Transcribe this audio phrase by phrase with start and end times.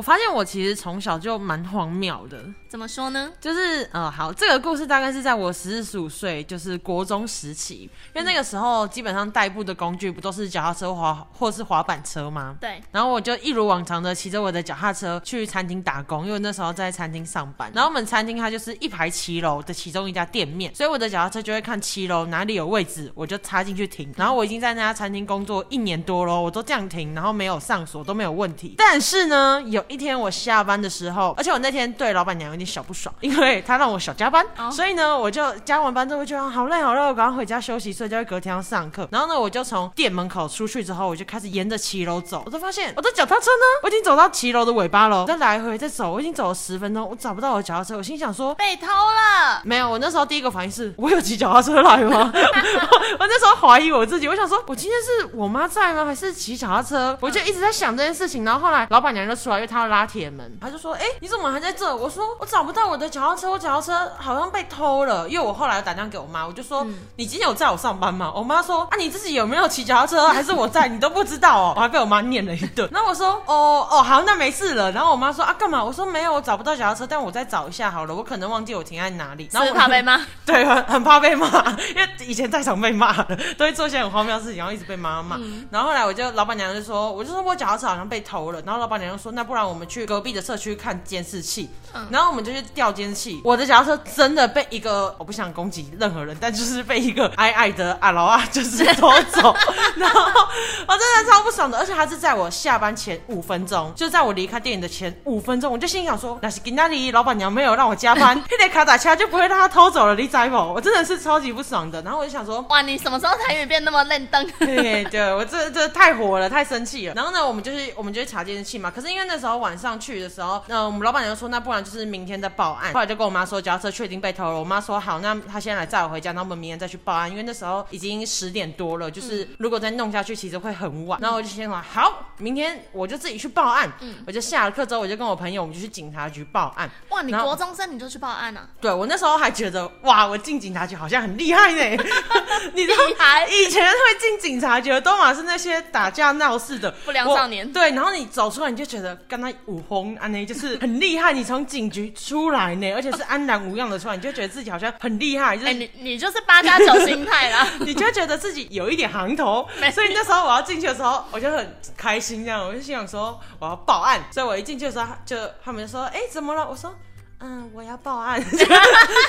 [0.00, 3.30] 我发现我其实从小就蛮荒谬的，怎么说呢？
[3.38, 12.56] 就是呃，好，这个故事大概是在我十四十五岁，就是国中时期，因为那个时候基本上代步的工具不都是脚踏车、滑或是滑板车吗？
[12.58, 17.70] 对，然后我就一如往常的骑着我的脚踏车去餐厅打工，因为那时候在餐厅上班。
[17.74, 24.10] 然后我们餐厅它就是一排骑楼的其中一家店面，所以我的脚踏车就会看骑楼哪里有位置，我就插进去停。
[24.16, 28.76] 然后我已经在那家餐厅工作一年多了，我都这样停，然后没有上锁都没有问题。
[28.78, 39.08] 但是呢，有一天我下班的时候，而且我那天对老板娘有点小不爽， 因为她让我小加班，哦所以呢，我就加完班之后就好累好累，我赶快回家休息，睡觉，隔天要上课。
[39.10, 48.54] 然后呢，我就从店门口出去之后，我就开始沿着骑楼走，我就发现我的脚踏车呢，我已经走到骑楼的尾巴了，再来回再走，我已经走了十分钟，我找不到我的脚踏车，我心想说。
[48.54, 49.60] 被偷了。
[49.64, 52.30] 没有，我那时候第一个反应是我有骑脚踏车来吗？
[52.32, 52.38] 我
[53.18, 56.04] 我那时候怀疑我自己，我想说，我今天是我妈在吗？
[56.04, 57.16] 还是骑脚踏车？
[57.20, 58.44] 我就一直在想这件事情。
[58.44, 66.86] 然后后来老板娘就出来，因为她要拉铁门，他就说：“哎、你怎么还在这？”我说：“我找不到我的脚踏车，我脚踏车好像被偷了。”因为我后来打电话给我妈，我就说
[67.16, 70.28] ：“你今天有在我上班吗？”我妈说：“啊，你自己有没有骑脚踏车？
[70.28, 70.88] 还是我在？
[70.88, 72.88] 你都不知道哦。”我还被我妈念了一顿。
[72.92, 81.46] 然后我说：“哦哦，好，那没事了。”然后我妈说：“啊，干嘛？”我说：“没有，我找不到脚踏车，但我再找一下好了，我可能忘记我停在哪里。”然后是我怕被骂， 对，很很怕被骂，
[81.90, 85.44] 因为以前在场被骂了，都会做一些很荒谬的事情，然后一直被妈妈骂。
[85.70, 91.68] 然后后来我就老板娘就说，我就说我脚踏车好像被偷了，然后老板娘就说，那不然我们去隔壁的社区看监视器。
[91.92, 99.52] 嗯然后我们就去调监视器，我的脚踏车真的被一个我不想攻击任何人，但就是被一个 矮矮的阿劳啊， 就是偷走。
[99.96, 110.56] 然后我真的超不爽的，而且他是在我下班前五分钟，就在我离开电影的前五分钟，我就心想说，那是给那里老板娘没有让我加班，那台卡打车就不会让他偷走了，你知不？
[110.56, 112.00] 我真的是超级不爽的。
[112.02, 114.46] 然后我就想说，哇，你什么时候台语变那么愣登？
[114.60, 117.14] 对对，我这这太火了，太生气了。
[117.14, 118.88] 然后呢，我们就是我们就去查监视器嘛。
[118.90, 122.92] 可是因为那时候晚上去的时候，那、我们老板娘说，那不然就是明天再报案。
[122.92, 124.58] 后来就跟我妈说，脚踏车确定被偷了。
[124.58, 127.30] 我妈说好，那她先来载我回家，那我们明天再去报案。
[127.30, 131.20] 因为那时候已经十点多了，就是如果再弄下去，其实会很晚。
[131.20, 133.90] 然后我就先说好，明天我就自己去报案。
[134.00, 136.88] 嗯我就下了课之后，我就跟我朋友，我们就去警察局报案。
[137.10, 138.68] 哇，你然后国中生你就去报案啊？
[138.80, 142.02] 对我那时候还觉得哇，我进警察局好像很厉害呢。
[142.74, 151.32] 你知道厉害以前会进警察局的都嘛是那些打架闹事的不良少年对，然后你走出来你就觉得跟他武红安呢就是很厉害。
[151.32, 155.78] 你从警局出来呢，而且是安然无恙的出来，你就觉得自己好像很厉害，就哎、是。
[155.78, 157.66] 你你就是八加九心态啦。
[157.80, 166.68] 你就觉得自己有一点行头 没，所以那时候我要进去的时候，我就很开心，这样我就心想说我要报案，所以我一进去的时候，就他们就说，哎、怎么了？
[166.68, 166.94] 我说。
[167.40, 168.38] 嗯，我要报案，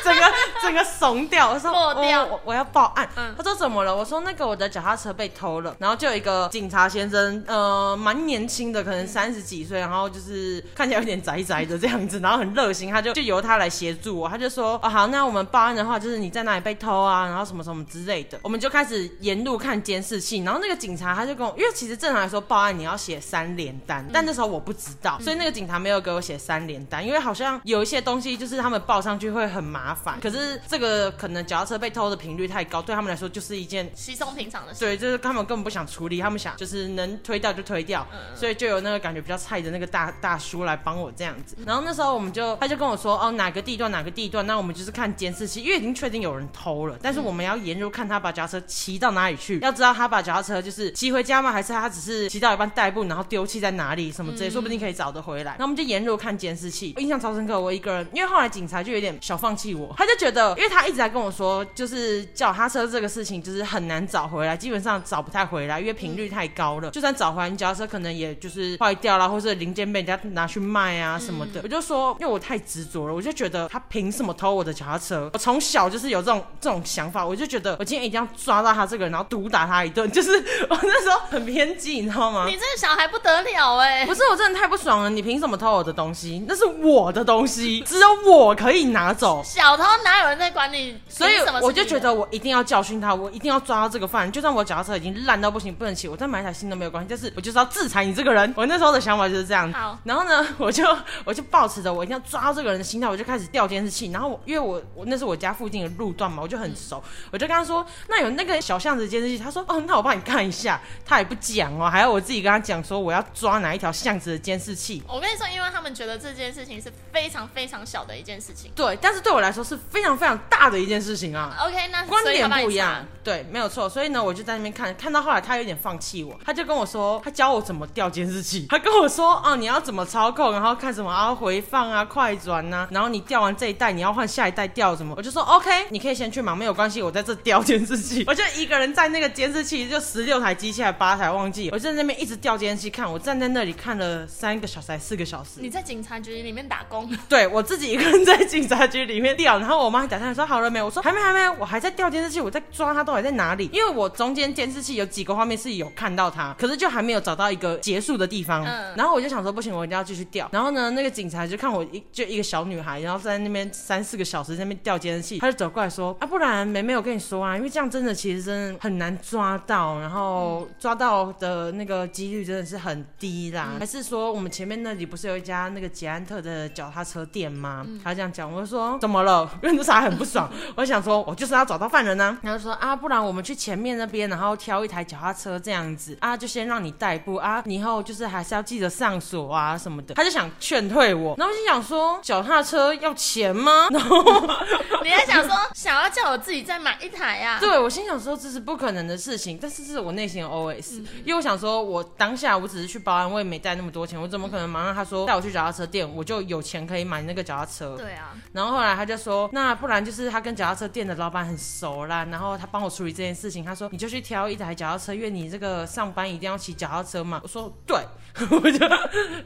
[0.03, 0.23] 整个
[0.61, 1.49] 整个怂掉。
[1.51, 3.07] 我说，落掉哦我我要报案。
[3.16, 3.95] 嗯他说怎么了？
[3.95, 5.75] 我说那个我的脚踏车被偷了。
[5.79, 14.28] 然后就有一个警察先生，呃，蛮年轻的，可能三十几岁，然后就是看起来有点宅宅的这样子，然后很热心，他就就由他来协助我。
[14.28, 18.38] 他就说，哦好，那我们报案的话，就是你在哪里被偷啊，然后什么什么之类的。
[18.43, 30.19] 我们就开始沿路看监视器，然后那个警察他就跟我，因为其实正常来说报案你要写三联单，但那时候我不知道，所以那个警察没有给我写三联单，因为好像有一些东西就是他们报上去会很麻烦。
[30.19, 34.79] 可是这个可能脚踏车被偷的频率太高，对他们来说就是一件稀松平常的事。
[34.79, 41.56] 对，就是他们根本不想处理，他们想就是能推掉就推掉，所以就有那个感觉比较菜的那个大大叔来帮我这样子。
[41.66, 51.51] 然后那时候我们就他就跟我说，哦哪个地段哪个地段，那我们就是看监视器，因为已经确定有人偷了，但是我们要沿路看他把脚踏车骑到哪里去，要知道他把脚踏车就是骑回家吗？
[51.51, 55.56] 还是他只是骑到一半代步，然后丢弃在哪里什么之类，说不定可以找得回来。
[55.57, 57.51] 那我们就沿路看监视器，我印象超深刻。
[57.61, 66.91] 我一个人，因为后来警察就有点小放弃我，他就觉得，因为他一直在跟我说，就是脚踏车这个事情就是很难找回来，基本上找不太回来，因为频率太高了。
[66.91, 71.62] 就算找回来，你脚踏车可能也就是坏掉了，或者零件被人家拿去卖啊什么的。
[71.63, 75.29] 我就说，因为我太执着了，我就觉得他凭什么偷我的脚踏车？
[75.34, 80.09] 我从小就是有这种这种想法，我就觉得我今天一定要抓到他这个人，然后毒打他一顿。
[80.11, 80.32] 就是
[80.70, 82.46] 我那时候很偏激，你知道吗？
[82.47, 85.09] 你这个小孩不得了哎、不是，我真的太不爽了！
[85.09, 86.43] 你凭什么偷我的东西？
[86.47, 89.41] 那是我的东西，只有我可以拿走。
[89.43, 90.97] 小偷哪有人在管你？
[91.09, 94.31] 所以我就觉得我一定要教训他，我一定要抓到这个犯人。
[94.31, 97.07] 就算我脚踏车已经烂到不行，不能骑，我再买一台新的没有关系。
[97.09, 98.53] 但是我就是要制裁你这个人。
[98.55, 99.72] 我那时候的想法就是这样。
[99.73, 100.83] 好然后呢，我就
[101.23, 104.11] 我就抱持着我一定要抓到这个人的心态，我就开始调监视器。
[104.11, 107.01] 然后我因为我我那是我家附近的路段嘛，我就很熟，
[107.31, 109.37] 我就跟他说，那有那个小巷子监视器。
[109.37, 110.79] 他说，哦，那我帮你看一下。
[111.05, 115.03] 他也不讲哦，还要我自己跟他讲说我要抓哪一条巷子的监视器。
[115.07, 118.72] 我跟你说，因为他们觉得这件事情是非常非常小的一件事情。
[118.76, 121.56] 对，但是对我来说是非常非常大的一件事情啊。
[121.62, 123.88] OK，那观点不一样，对，没有错。
[123.88, 150.82] 所以呢，我就在那边看，看到后来他有点放弃我，他就跟我说，他教我怎么调监视器， 他跟我说，哦，你要怎么操控，然后看什么啊，回放啊，快转呐、然后你调完这一代，你要换下一代调什么，我就说 OK，你可以先去忙，没有关系，我在这调监视器， 我就一个人在那个监视器，就十六台机器还八台忘记，我就在那边一直调监视器看，我站在那里看了三个小时还四个小时，你在警察局里面打工，对我自己一个人在警察局里面调，然后我妈打电话说好了没？
[150.82, 153.70] 我说还没还没，我还在调监视器，我在抓他到底在哪里？
[153.74, 158.66] 因为我中间监视器有几个画面是有看到他，可是就还没有找到一个结束的地方。
[158.66, 160.50] 嗯然后我就想说不行，我一定要继续调。
[160.52, 173.76] 然后呢，那个警察就看我一就一个小女孩，然后在那边三四个小时在那边调监视器，他就走过来说啊，不然梅梅我跟你说啊，因为这样真的其实真的很难抓到，然后抓到的那个几率真的是很低啦。
[173.80, 177.85] 还是说我们前面那里不是有一家那个捷安特的脚踏车店吗？
[178.03, 179.49] 他这样讲，我就说怎么了？
[179.64, 190.14] 因为那时候还很不爽， 我就想说我就是要找到犯人呢、然后就说啊，不然我们去前面那边，然后挑一台脚踏车这样子啊，就先让你代步啊，你以后就是还是要记得上锁啊什么的。
[190.16, 193.88] 他就想劝退我，然后我心想说脚踏车要钱吗？
[193.91, 194.23] 然后
[195.03, 197.59] 你还想说想要叫我自己再买一台呀、啊？
[197.59, 207.95] 对我心想说这是不可能的事情，但是这是我内心的 OS，、因为我想说我当下我只是去保安，我也没带那么多钱，我怎么可能马上他说带我去脚踏车店，我就有钱可以买那个脚踏车？
[207.97, 213.63] 对啊，然后后来他就说，那不然就是他跟脚踏车店的老板很熟啦，然后他帮我处理这件事情。
[213.63, 217.39] 他说你就去挑一台脚踏车，因为你这个上班一定要骑脚踏车嘛。
[217.43, 217.97] 我说对，
[218.49, 218.85] 我就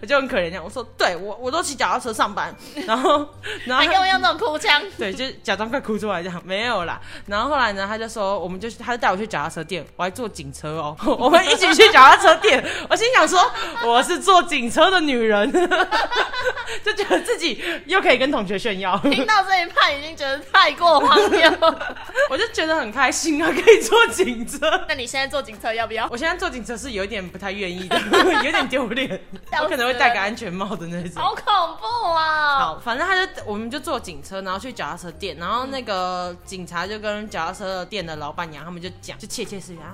[0.01, 0.63] 我就很可怜这样。
[0.63, 2.55] 我说对我我都骑脚踏车上班，
[2.87, 3.17] 然后
[3.65, 4.81] 然后他还给我用那种哭腔。
[4.97, 6.99] 对，就假装快哭出来这样，没有啦。
[7.25, 12.63] 然后后来呢，他就说，我们就他就带我去脚踏车店，我还坐警车哦， 我们一起去脚踏车店。
[12.89, 13.39] 我心想说，
[13.83, 15.51] 我是坐警车的女人，
[16.83, 21.41] 就觉得自己 又可以跟同学炫耀，听到这一半已经觉得太过荒谬。
[22.29, 24.59] 我就觉得很开心啊，可以坐警车。
[24.87, 26.07] 那你现在坐警车要不要？
[26.11, 27.99] 我现在坐警车是有点不太愿意的，
[28.43, 29.19] 有点丢脸，
[29.61, 31.21] 我可能会戴个安全帽的那种。
[31.21, 31.43] 好恐
[31.79, 32.59] 怖啊！
[32.59, 39.93] 好，反正他就我们就坐警车，然后去脚踏车店，然后那个警察就跟脚踏车店的老板娘他们就讲，就窃窃私语啊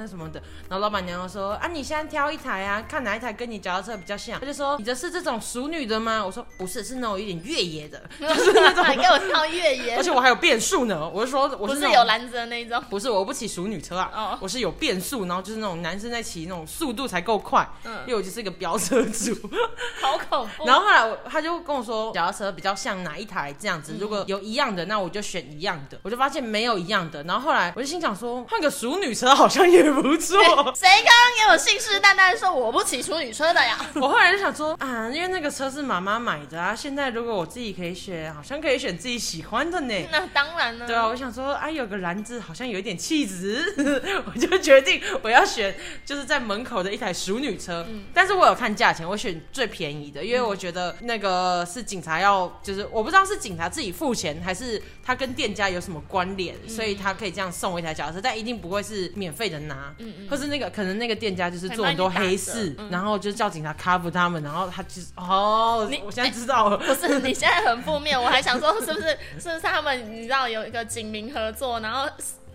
[0.00, 0.42] 啊啊什么的。
[0.68, 4.40] 然后老板娘就说啊，你现在挑一台啊，看哪一台跟你脚踏车比较像。
[4.40, 6.24] 他就说你的是这种熟女的吗？
[6.24, 11.08] 我说不是，是那种有点越野的， 就是那种还给我挑越野而，且我还有变速呢。
[11.08, 12.82] 我是说我不是有篮子的那一种。
[12.88, 19.34] 不是，我不骑熟女车啊，哦我是有变速，然后就是那种男生在骑那种速度才够快，嗯因为我就是一个飙车族。
[20.00, 20.66] 好恐怖。
[20.66, 25.98] 然后后来我他就跟我说，脚踏车比较像哪一台这样子，如嗯果有一样的，那我就选一样的。
[26.02, 30.38] 我就发现没有一样的，然后后来我就心想说，换个熟女车好像也不错。
[30.74, 33.78] 谁刚刚给我信誓旦旦说我不骑淑女车的呀？
[33.96, 39.94] 我后来就想说啊，因为那个车是妈妈买的啊，现在如果我自己可以选，好像可以选自己喜欢的呢。
[40.12, 40.86] 那当然了。
[40.86, 43.74] 对啊，我想说，啊，有个篮子好像有一点气质，
[44.26, 47.86] 我就决定我要选就是在门口的一台淑女车。
[48.12, 59.79] 但是我有看价钱，我选最便宜的，因为我觉得那个是警察要，就是我不知道是警察自己付钱，还是他跟店家有什么关联，所以他可以这样送我一台脚踏车，但一定不会是免费的拿，
[60.28, 66.76] 或是那个可能那个店家就是做很多黑事，然后就叫警察 cover 他们，然后他就是哦你，我现在知道了。
[66.80, 69.08] 不是，你现在很负面，我还想说是不是
[69.40, 72.08] 是不是他们你知道有一个警民合作，然后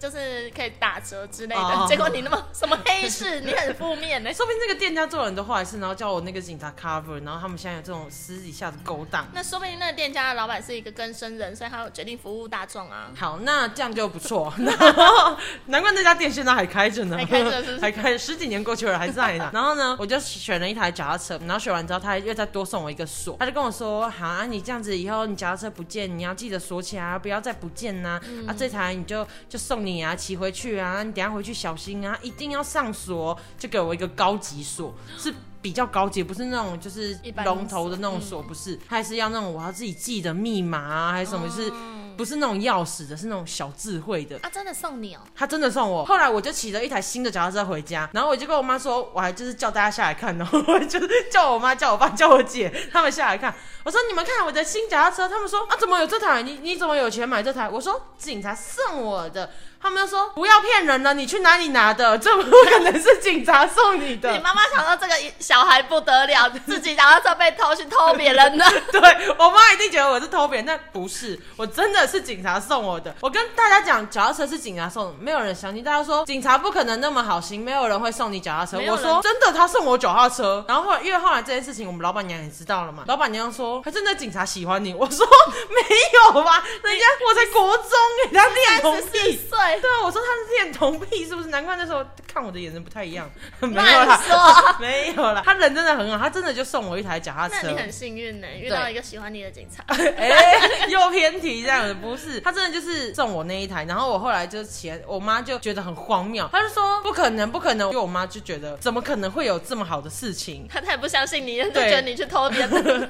[0.05, 9.25] 就是可以打折之类的，哦结果你那么什么黑市，你很负面呢、 说不定这个店家做了很多坏事，然后叫我那个警察 cover，然后他们现在有这种私底下的勾当。
[9.33, 13.09] 那说不定那个店家的老板是一个更生人，所以他有决定服务大众啊。
[13.17, 14.53] 好，那这样就不错。
[15.65, 19.49] 难怪那家店现在还开着呢，还开着是不是还开十几年过去了还在呢。
[19.53, 28.53] 然后呢，我就选了一台脚踏车，然后选完之后，他又再多送我一个锁，他就跟我说：“好啊，你这样子以后你脚踏车不见，你要记得锁起来啊，不要再不见呐、啊。
[28.55, 35.33] 这台你就就送你啊，骑回去啊，你等下回去小心啊，一定要上锁。”就给我一个高级锁，是。
[35.61, 41.73] 比较高级，不是那种就是龙头的那种锁，不是，它还是要那种我要自己记的密码啊，还是什么，是
[42.15, 44.37] 不是那种钥匙的，是那种小智慧的。
[44.43, 53.51] 啊，真的送你哦、他真的送我，后来我就骑着一台新的脚踏车回家，然后我就跟我妈说，我还就是叫大家下来看，然后我就是叫我妈、叫我爸、叫我姐 他们下来看。
[53.83, 56.43] 我说你们看我的新脚踏车，他们说啊怎么有这台？
[56.43, 57.67] 你你怎么有钱买这台？
[57.67, 59.49] 我说警察送我的。
[59.85, 62.17] 他们就说不要骗人了，你去哪里拿的？
[62.17, 64.31] 这不可能是警察送你的。
[64.33, 68.65] 你妈妈想到这个小孩不得了，自己然后车被偷去偷别人的。
[68.91, 68.99] 对
[69.37, 73.15] 我妈一定觉得我是偷别人，但不是，我真的是警察送我的。
[73.19, 75.83] 我跟大家讲，脚踏车是警察送的，没有人相信。
[75.83, 78.79] 大家说警察不可能那么好心，没有人会送你脚踏车。
[78.79, 80.65] 我说真的，他送我脚踏车。
[80.67, 83.03] 然后后来因为后来这件事情，我们老板娘也知道了嘛。
[83.05, 84.95] 老板娘说，还真的警察喜欢你。
[84.95, 85.27] 我说
[85.69, 87.91] 没有吧，人家 我在国中
[88.23, 89.39] 给他练童癖。
[89.79, 91.49] 对啊，我说他是练童癖，是不是？
[91.49, 93.29] 难怪那时候看我的眼神不太一样。
[93.61, 94.19] 没有啦，
[94.79, 97.55] 没有啦，他人真的很好，他真的就送我一台脚踏车。
[97.63, 99.83] 那你很幸运呢，遇到一个喜欢你的警察。
[100.17, 102.39] 哎，又偏题这样子，不是？
[102.41, 107.89] 他真的就是送我那一台，然后我后来就起来，我妈就觉得很荒谬，她就说不可能，不可能。
[107.89, 110.67] 因为我妈就觉得怎么可能会有这么好的事情？
[110.69, 113.07] 她太不相信你，就觉得你去偷别人。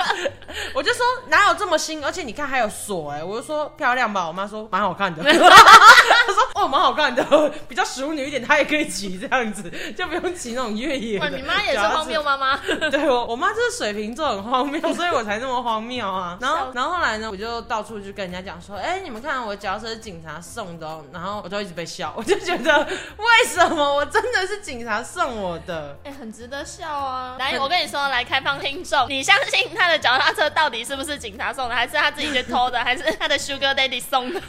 [0.74, 2.04] 我就说哪有这么新？
[2.04, 4.28] 而且你看还有锁哎，我就说漂亮吧。
[4.28, 5.24] 我妈说蛮好看的。
[5.24, 7.24] 她说哦，蛮好看的，
[7.68, 11.28] 比较淑女一点，她也可以骑这样子， 就不用骑那种越野哇。
[11.28, 12.58] 你妈也是荒谬妈妈。
[12.90, 16.38] 对我，我妈就是水瓶座，很荒谬，所以我才那么荒谬啊。
[16.42, 25.98] 然后，然后后来呢，我就到处去跟人家讲说，哎，你们看我脚车是警察送的，然后我就一直被笑，我就觉得为什么我真的是警察送我的？
[26.06, 27.36] 哎，很值得笑啊。
[27.38, 34.42] 来，我跟你说，来开放听众，你相信他的脚踏车到底是不是警察送的，还是他自己去偷的，还是他的 Sugar Daddy 送的？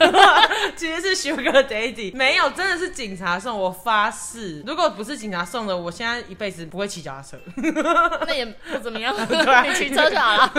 [0.76, 7.38] 其实是 Sugar Daddy，没有，真的是警察送，我发誓，如果不是警察送的，我现在一辈子不会骑脚踏车。
[8.26, 9.14] 那也不怎么样，
[9.66, 10.52] 你骑车就好了。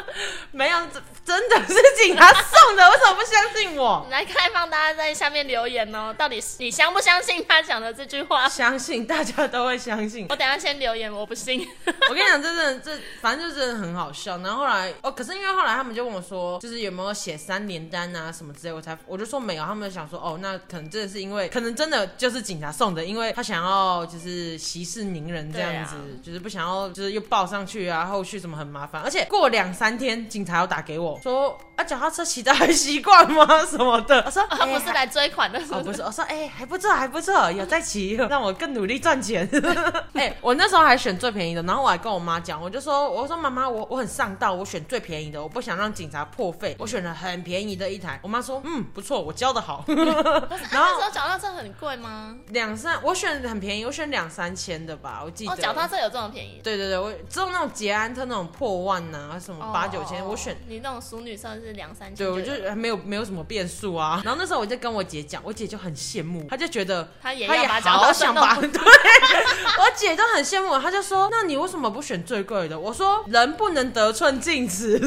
[0.52, 0.78] 没有，
[1.24, 4.06] 真真的是警察送的，为什么不相信我？
[4.10, 8.48] 来开放大家在下面留言哦，到底你相不相信他讲的这句话？
[8.48, 10.26] 相信，大家都会相信。
[10.28, 11.66] 我等下先留言，我不信。
[12.08, 14.38] 我跟你讲，真的这反正就真的很好笑。
[14.38, 19.64] 然后后来哦，可是因为后来他们就问我说，就是有没有写三连单啊什么之类，我才我就说没有。
[19.64, 29.00] 他们想说哦，那可能真的是因为，可能真的就是警察送的，因为他想要就是息事宁人这样子，就是不想要就是又报上去啊，后续什么很麻烦。
[29.02, 33.46] 而且过两三天，警察要打给我说啊，脚踏车骑的还习惯吗？
[33.64, 34.20] 什么的？
[34.26, 39.48] 我说他不是来追款的，哦不是，我说哎还不错还不错，有在骑，让我更努力赚钱。
[40.14, 48.18] 哎，我那时候还选最便宜的，然后我还跟我妈讲，我就说我说妈妈我我很上道，我选最便宜的，我不想让警察破费，我选了很便宜的一台。
[48.22, 49.84] 我妈说嗯不错，我教的好。
[50.70, 52.36] 然后那时候脚踏车很贵吗？
[52.48, 55.52] 两三，我选很便宜，我选两三千的吧，我记得。
[55.52, 56.60] 哦，脚踏车有这么便宜？
[56.62, 60.56] 对对对，我只有那种捷安特那种破万呐，什么八九千，我选。
[60.66, 62.16] 你那种淑女车是两三千。
[62.16, 64.20] 对，我就没有没有什么变数啊。
[64.24, 74.98] 然后那时候我就跟我姐讲，我姐就很羡慕，她就觉得她也她也好想把对，我姐都很羡慕，她就说：“那你为什么不选最贵的？”我说：“人不能得寸进尺。”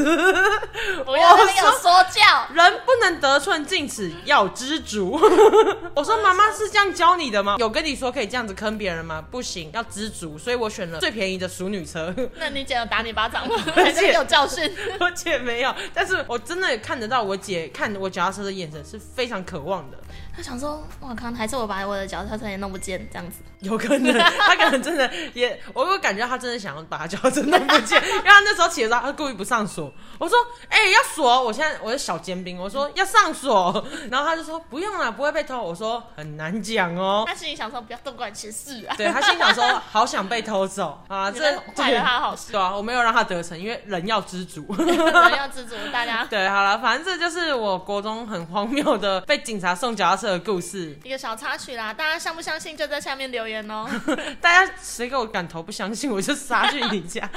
[1.06, 5.20] 不要说教，人不能得寸进尺，要知足。
[5.96, 7.56] 我说：“妈妈是这样教你的吗？
[7.60, 9.24] 有跟你说可以这样子坑别人吗？
[9.32, 12.14] 不行，要知足。”所以我选了最便宜的熟女车。
[12.36, 13.56] 那你姐有打你巴掌吗？
[13.74, 14.72] 还是有教训？
[15.00, 19.98] 我姐没有，但是我真的看得到我姐看我脚踏车的眼神是非常渴望的。
[20.36, 29.92] 他想说：“哇靠，还是我把我的脚踏车也弄不见这样子。”有可能，他可能真的也，我有感觉他真的想要把他脚踏车弄不见，因为他那时候骑的时候他故意不上锁。
[30.20, 30.38] 我说
[30.70, 31.44] ：“哎，要锁！
[31.44, 41.40] 我现在我是小尖兵，我说要上锁。”然后他就说：“不用了，不会被偷。”我说：“很难讲哦。”他心里想说：“不要多管闲事啊。”对他心想说：“好想被偷走 啊！”这
[41.76, 42.52] 坏了他好事。
[42.52, 45.76] 对啊，我没有让他得逞，因为人要知足，人要知足。
[45.94, 50.98] 大家 对，好了，反正这就是我国中很荒谬的被警察送脚踏车的故事。
[51.04, 53.88] 一个小插曲啦，大家相不相信就在下面留言哦。
[54.42, 57.30] 大家谁给我敢投不相信，我就杀去你家，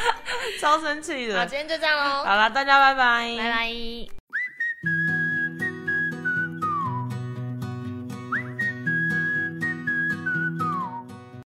[0.61, 1.39] 超生气的。
[1.39, 2.25] 好，今天就这样喽。
[2.25, 5.10] 好了，大家拜拜，拜拜。